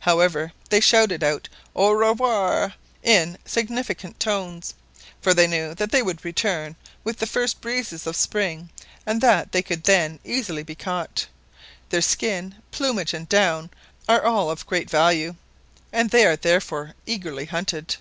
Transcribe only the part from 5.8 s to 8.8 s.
they would return with the first breezes of spring